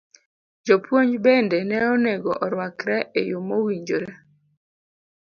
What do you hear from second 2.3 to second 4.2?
orwakre e yo mowinjore.